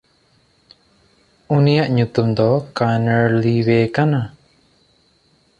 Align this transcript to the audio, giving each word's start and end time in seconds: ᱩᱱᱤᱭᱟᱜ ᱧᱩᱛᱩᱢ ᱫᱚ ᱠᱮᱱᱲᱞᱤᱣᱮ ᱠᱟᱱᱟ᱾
ᱩᱱᱤᱭᱟᱜ 1.55 1.89
ᱧᱩᱛᱩᱢ 1.95 2.27
ᱫᱚ 2.37 2.49
ᱠᱮᱱᱲᱞᱤᱣᱮ 2.75 3.79
ᱠᱟᱱᱟ᱾ 3.95 4.21